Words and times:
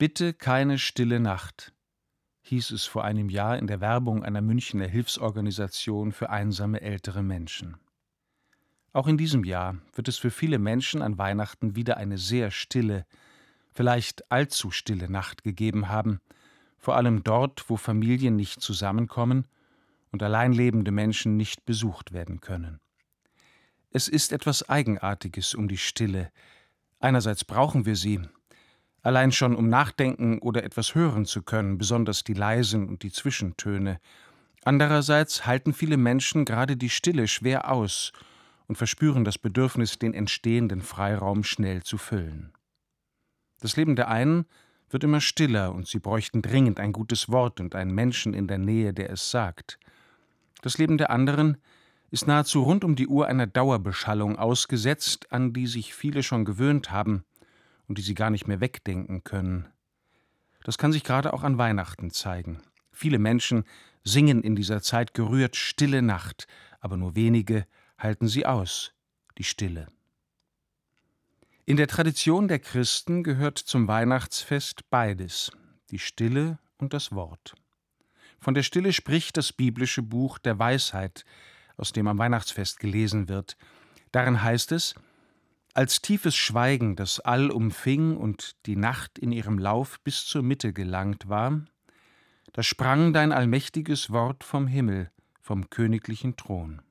Bitte 0.00 0.32
keine 0.32 0.78
stille 0.78 1.20
Nacht, 1.20 1.74
hieß 2.44 2.70
es 2.70 2.86
vor 2.86 3.04
einem 3.04 3.28
Jahr 3.28 3.58
in 3.58 3.66
der 3.66 3.82
Werbung 3.82 4.24
einer 4.24 4.40
Münchner 4.40 4.86
Hilfsorganisation 4.86 6.12
für 6.12 6.30
einsame 6.30 6.80
ältere 6.80 7.22
Menschen. 7.22 7.76
Auch 8.94 9.08
in 9.08 9.18
diesem 9.18 9.44
Jahr 9.44 9.76
wird 9.92 10.08
es 10.08 10.16
für 10.16 10.30
viele 10.30 10.58
Menschen 10.58 11.02
an 11.02 11.18
Weihnachten 11.18 11.76
wieder 11.76 11.98
eine 11.98 12.16
sehr 12.16 12.50
stille, 12.50 13.04
vielleicht 13.74 14.32
allzu 14.32 14.70
stille 14.70 15.10
Nacht 15.10 15.44
gegeben 15.44 15.90
haben, 15.90 16.20
vor 16.78 16.96
allem 16.96 17.22
dort, 17.22 17.68
wo 17.68 17.76
Familien 17.76 18.36
nicht 18.36 18.62
zusammenkommen 18.62 19.44
und 20.12 20.22
allein 20.22 20.54
lebende 20.54 20.92
Menschen 20.92 21.36
nicht 21.36 21.66
besucht 21.66 22.14
werden 22.14 22.40
können. 22.40 22.80
Es 23.90 24.08
ist 24.08 24.32
etwas 24.32 24.66
Eigenartiges 24.66 25.54
um 25.54 25.68
die 25.68 25.76
Stille. 25.76 26.32
Einerseits 27.00 27.44
brauchen 27.44 27.84
wir 27.84 27.96
sie, 27.96 28.22
allein 29.02 29.32
schon 29.32 29.56
um 29.56 29.68
nachdenken 29.68 30.38
oder 30.38 30.64
etwas 30.64 30.94
hören 30.94 31.24
zu 31.24 31.42
können, 31.42 31.78
besonders 31.78 32.24
die 32.24 32.34
leisen 32.34 32.88
und 32.88 33.02
die 33.02 33.12
Zwischentöne. 33.12 33.98
Andererseits 34.64 35.46
halten 35.46 35.72
viele 35.72 35.96
Menschen 35.96 36.44
gerade 36.44 36.76
die 36.76 36.90
Stille 36.90 37.28
schwer 37.28 37.70
aus 37.70 38.12
und 38.66 38.76
verspüren 38.76 39.24
das 39.24 39.38
Bedürfnis, 39.38 39.98
den 39.98 40.14
entstehenden 40.14 40.82
Freiraum 40.82 41.44
schnell 41.44 41.82
zu 41.82 41.98
füllen. 41.98 42.52
Das 43.60 43.76
Leben 43.76 43.96
der 43.96 44.08
einen 44.08 44.46
wird 44.90 45.04
immer 45.04 45.20
stiller 45.20 45.72
und 45.72 45.86
sie 45.86 45.98
bräuchten 45.98 46.42
dringend 46.42 46.80
ein 46.80 46.92
gutes 46.92 47.30
Wort 47.30 47.60
und 47.60 47.74
einen 47.74 47.94
Menschen 47.94 48.34
in 48.34 48.48
der 48.48 48.58
Nähe, 48.58 48.92
der 48.92 49.10
es 49.10 49.30
sagt. 49.30 49.78
Das 50.62 50.78
Leben 50.78 50.98
der 50.98 51.10
anderen 51.10 51.56
ist 52.10 52.26
nahezu 52.26 52.62
rund 52.62 52.84
um 52.84 52.96
die 52.96 53.06
Uhr 53.06 53.28
einer 53.28 53.46
Dauerbeschallung 53.46 54.36
ausgesetzt, 54.36 55.32
an 55.32 55.52
die 55.52 55.66
sich 55.66 55.94
viele 55.94 56.22
schon 56.22 56.44
gewöhnt 56.44 56.90
haben 56.90 57.24
und 57.90 57.98
die 57.98 58.02
sie 58.02 58.14
gar 58.14 58.30
nicht 58.30 58.46
mehr 58.46 58.60
wegdenken 58.60 59.24
können. 59.24 59.66
Das 60.62 60.78
kann 60.78 60.92
sich 60.92 61.02
gerade 61.02 61.32
auch 61.32 61.42
an 61.42 61.58
Weihnachten 61.58 62.12
zeigen. 62.12 62.62
Viele 62.92 63.18
Menschen 63.18 63.64
singen 64.04 64.44
in 64.44 64.54
dieser 64.54 64.80
Zeit 64.80 65.12
gerührt 65.12 65.56
Stille 65.56 66.00
Nacht, 66.00 66.46
aber 66.78 66.96
nur 66.96 67.16
wenige 67.16 67.66
halten 67.98 68.28
sie 68.28 68.46
aus, 68.46 68.92
die 69.38 69.42
Stille. 69.42 69.88
In 71.66 71.76
der 71.76 71.88
Tradition 71.88 72.46
der 72.46 72.60
Christen 72.60 73.24
gehört 73.24 73.58
zum 73.58 73.88
Weihnachtsfest 73.88 74.88
beides, 74.90 75.50
die 75.90 75.98
Stille 75.98 76.60
und 76.78 76.94
das 76.94 77.10
Wort. 77.10 77.56
Von 78.38 78.54
der 78.54 78.62
Stille 78.62 78.92
spricht 78.92 79.36
das 79.36 79.52
biblische 79.52 80.02
Buch 80.02 80.38
der 80.38 80.60
Weisheit, 80.60 81.24
aus 81.76 81.90
dem 81.90 82.06
am 82.06 82.18
Weihnachtsfest 82.18 82.78
gelesen 82.78 83.28
wird. 83.28 83.56
Darin 84.12 84.44
heißt 84.44 84.70
es, 84.70 84.94
als 85.74 86.02
tiefes 86.02 86.36
Schweigen 86.36 86.96
das 86.96 87.20
All 87.20 87.50
umfing 87.50 88.16
und 88.16 88.56
die 88.66 88.76
Nacht 88.76 89.18
in 89.18 89.32
ihrem 89.32 89.58
Lauf 89.58 90.00
bis 90.00 90.24
zur 90.24 90.42
Mitte 90.42 90.72
gelangt 90.72 91.28
war, 91.28 91.64
da 92.52 92.62
sprang 92.62 93.12
dein 93.12 93.32
allmächtiges 93.32 94.10
Wort 94.10 94.42
vom 94.42 94.66
Himmel, 94.66 95.10
vom 95.40 95.70
königlichen 95.70 96.36
Thron. 96.36 96.82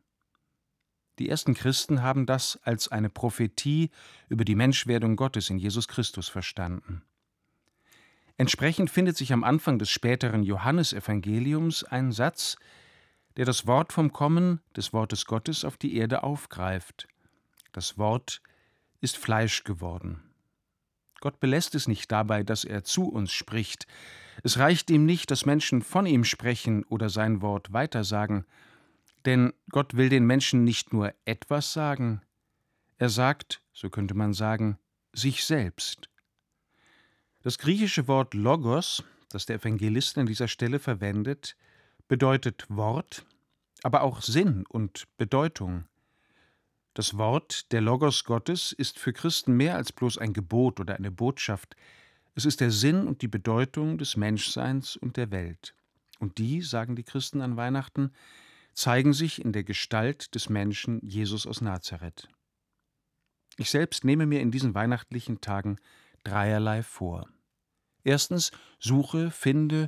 Die 1.20 1.28
ersten 1.28 1.54
Christen 1.54 2.02
haben 2.02 2.26
das 2.26 2.58
als 2.64 2.88
eine 2.88 3.10
Prophetie 3.10 3.92
über 4.30 4.46
die 4.46 4.56
Menschwerdung 4.56 5.18
Gottes 5.18 5.50
in 5.50 5.58
Jesus 5.58 5.90
Christus 5.90 6.30
verstanden. 6.30 7.04
Entsprechend 8.38 8.90
findet 8.90 9.18
sich 9.18 9.34
am 9.34 9.44
Anfang 9.44 9.80
des 9.80 9.90
späteren 9.90 10.44
Johannesevangeliums 10.44 11.84
ein 11.84 12.14
Satz, 12.14 12.56
der 13.36 13.44
das 13.44 13.68
Wort 13.68 13.92
vom 13.92 14.14
Kommen 14.14 14.62
des 14.78 14.94
Wortes 14.94 15.26
Gottes 15.26 15.66
auf 15.66 15.76
die 15.76 15.98
Erde 15.98 16.24
aufgreift. 16.24 17.10
Das 17.74 17.98
Wort 17.98 18.42
ist 19.02 19.18
Fleisch 19.18 19.64
geworden. 19.64 20.22
Gott 21.20 21.40
belässt 21.40 21.76
es 21.76 21.88
nicht 21.88 22.12
dabei, 22.12 22.44
dass 22.44 22.64
er 22.64 22.84
zu 22.84 23.10
uns 23.10 23.32
spricht. 23.32 23.88
Es 24.44 24.58
reicht 24.58 24.90
ihm 24.90 25.06
nicht, 25.06 25.32
dass 25.32 25.46
Menschen 25.46 25.82
von 25.82 26.06
ihm 26.06 26.24
sprechen 26.24 26.84
oder 26.86 27.10
sein 27.10 27.42
Wort 27.42 27.74
weitersagen, 27.74 28.46
denn 29.26 29.54
Gott 29.70 29.98
will 29.98 30.10
den 30.10 30.26
Menschen 30.26 30.64
nicht 30.64 30.94
nur 30.94 31.14
etwas 31.26 31.74
sagen, 31.74 32.22
er 32.98 33.10
sagt, 33.10 33.62
so 33.74 33.90
könnte 33.90 34.14
man 34.14 34.34
sagen, 34.34 34.78
sich 35.14 35.44
selbst. 35.44 36.10
Das 37.42 37.58
griechische 37.58 38.08
Wort 38.08 38.34
Logos, 38.34 39.04
das 39.30 39.46
der 39.46 39.58
Evangelist 39.58 40.18
an 40.18 40.26
dieser 40.26 40.48
Stelle 40.48 40.80
verwendet, 40.80 41.56
bedeutet 42.08 42.66
Wort, 42.70 43.26
aber 43.84 44.02
auch 44.02 44.22
Sinn 44.22 44.66
und 44.68 45.06
Bedeutung. 45.18 45.86
Das 47.00 47.18
Wort, 47.18 47.72
der 47.72 47.80
Logos 47.80 48.26
Gottes, 48.26 48.74
ist 48.74 49.00
für 49.00 49.14
Christen 49.14 49.54
mehr 49.54 49.78
als 49.78 49.94
bloß 49.94 50.18
ein 50.18 50.34
Gebot 50.34 50.82
oder 50.82 50.98
eine 50.98 51.12
Botschaft. 51.12 51.78
Es 52.36 52.44
ist 52.44 52.60
der 52.60 52.72
Sinn 52.72 53.08
und 53.08 53.22
die 53.22 53.30
Bedeutung 53.30 53.98
des 53.98 54.18
Menschseins 54.18 54.98
und 54.98 55.16
der 55.16 55.32
Welt. 55.32 55.76
Und 56.20 56.40
die, 56.40 56.62
sagen 56.62 56.98
die 56.98 57.06
Christen 57.06 57.40
an 57.40 57.56
Weihnachten, 57.56 58.12
zeigen 58.74 59.14
sich 59.14 59.42
in 59.42 59.54
der 59.54 59.64
Gestalt 59.64 60.36
des 60.36 60.50
Menschen 60.50 61.00
Jesus 61.02 61.48
aus 61.48 61.62
Nazareth. 61.62 62.28
Ich 63.56 63.70
selbst 63.70 64.04
nehme 64.04 64.26
mir 64.26 64.42
in 64.42 64.52
diesen 64.52 64.76
weihnachtlichen 64.76 65.40
Tagen 65.40 65.78
dreierlei 66.26 66.84
vor. 66.84 67.30
Erstens 68.04 68.52
suche, 68.78 69.32
finde 69.32 69.88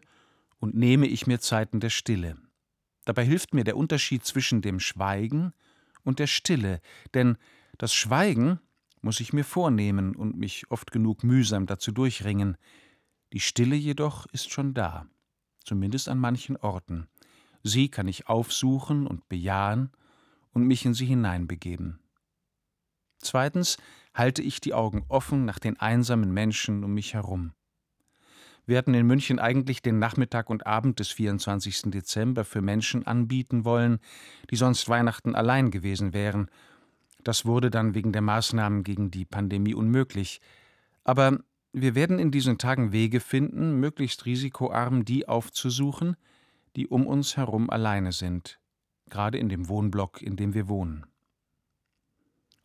und 0.59 0.75
nehme 0.75 1.07
ich 1.07 1.27
mir 1.27 1.41
Zeiten 1.41 1.81
der 1.81 1.89
Stille. 1.89 2.37
Dabei 3.03 3.25
hilft 3.25 3.53
mir 3.53 3.65
der 3.65 3.75
Unterschied 3.75 4.23
zwischen 4.23 4.61
dem 4.61 4.79
Schweigen 4.79 5.51
und 6.03 6.19
der 6.19 6.27
Stille, 6.27 6.81
denn 7.13 7.37
das 7.77 7.93
Schweigen 7.93 8.59
muss 9.01 9.19
ich 9.19 9.33
mir 9.33 9.43
vornehmen 9.43 10.15
und 10.15 10.37
mich 10.37 10.69
oft 10.69 10.91
genug 10.91 11.23
mühsam 11.23 11.65
dazu 11.65 11.91
durchringen. 11.91 12.57
Die 13.33 13.39
Stille 13.39 13.75
jedoch 13.75 14.27
ist 14.27 14.51
schon 14.51 14.73
da, 14.73 15.07
zumindest 15.63 16.09
an 16.09 16.19
manchen 16.19 16.57
Orten. 16.57 17.07
Sie 17.63 17.89
kann 17.89 18.07
ich 18.07 18.27
aufsuchen 18.27 19.07
und 19.07 19.27
bejahen 19.29 19.91
und 20.51 20.65
mich 20.65 20.85
in 20.85 20.93
sie 20.93 21.05
hineinbegeben. 21.05 21.99
Zweitens 23.19 23.77
halte 24.13 24.41
ich 24.41 24.59
die 24.61 24.73
Augen 24.73 25.05
offen 25.07 25.45
nach 25.45 25.59
den 25.59 25.79
einsamen 25.79 26.31
Menschen 26.33 26.83
um 26.83 26.93
mich 26.93 27.13
herum. 27.13 27.53
Wir 28.71 28.77
hatten 28.77 28.93
in 28.93 29.05
München 29.05 29.37
eigentlich 29.37 29.81
den 29.81 29.99
Nachmittag 29.99 30.49
und 30.49 30.65
Abend 30.65 31.01
des 31.01 31.09
24. 31.09 31.91
Dezember 31.91 32.45
für 32.45 32.61
Menschen 32.61 33.05
anbieten 33.05 33.65
wollen, 33.65 33.99
die 34.49 34.55
sonst 34.55 34.87
Weihnachten 34.87 35.35
allein 35.35 35.71
gewesen 35.71 36.13
wären. 36.13 36.49
Das 37.21 37.45
wurde 37.45 37.69
dann 37.69 37.95
wegen 37.95 38.13
der 38.13 38.21
Maßnahmen 38.21 38.83
gegen 38.85 39.11
die 39.11 39.25
Pandemie 39.25 39.73
unmöglich. 39.73 40.39
Aber 41.03 41.39
wir 41.73 41.95
werden 41.95 42.17
in 42.17 42.31
diesen 42.31 42.57
Tagen 42.57 42.93
Wege 42.93 43.19
finden, 43.19 43.75
möglichst 43.81 44.25
risikoarm 44.25 45.03
die 45.03 45.27
aufzusuchen, 45.27 46.15
die 46.77 46.87
um 46.87 47.05
uns 47.07 47.35
herum 47.35 47.69
alleine 47.69 48.13
sind, 48.13 48.57
gerade 49.09 49.37
in 49.37 49.49
dem 49.49 49.67
Wohnblock, 49.67 50.21
in 50.21 50.37
dem 50.37 50.53
wir 50.53 50.69
wohnen. 50.69 51.05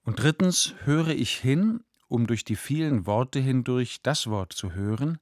Und 0.05 0.23
drittens 0.23 0.77
höre 0.85 1.09
ich 1.09 1.33
hin, 1.33 1.81
um 2.07 2.29
durch 2.29 2.45
die 2.45 2.55
vielen 2.55 3.07
Worte 3.07 3.41
hindurch 3.41 4.03
das 4.05 4.29
Wort 4.29 4.53
zu 4.53 4.73
hören, 4.73 5.19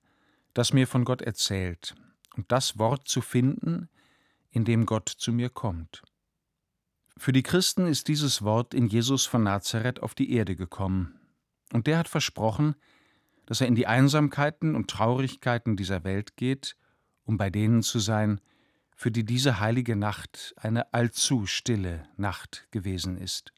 das 0.55 0.73
mir 0.73 0.87
von 0.87 1.05
Gott 1.05 1.23
erzählt 1.23 1.95
und 2.37 2.51
das 2.51 2.79
Wort 2.79 3.09
zu 3.09 3.21
finden, 3.21 3.89
in 4.51 4.65
dem 4.65 4.87
Gott 4.87 5.09
zu 5.09 5.33
mir 5.33 5.51
kommt. 5.51 6.03
Für 7.17 7.33
die 7.33 7.43
Christen 7.43 7.87
ist 7.87 8.09
dieses 8.09 8.43
Wort 8.43 8.75
in 8.75 8.89
Jesus 8.89 9.27
von 9.27 9.43
Nazareth 9.43 10.01
auf 10.01 10.15
die 10.15 10.33
Erde 10.33 10.57
gekommen, 10.57 11.21
und 11.73 11.87
der 11.87 11.99
hat 11.99 12.09
versprochen, 12.09 12.77
dass 13.47 13.61
er 13.61 13.67
in 13.67 13.75
die 13.75 13.87
Einsamkeiten 13.87 14.75
und 14.75 14.89
Traurigkeiten 14.91 15.77
dieser 15.77 16.05
Welt 16.05 16.37
geht, 16.37 16.77
um 17.25 17.37
bei 17.37 17.51
denen 17.51 17.83
zu 17.83 17.99
sein, 17.99 18.41
für 18.95 19.11
die 19.11 19.25
diese 19.25 19.61
heilige 19.61 19.97
Nacht 19.97 20.55
eine 20.57 20.93
allzu 20.93 21.47
stille 21.47 22.07
Nacht 22.17 22.69
gewesen 22.71 23.17
ist. 23.17 23.54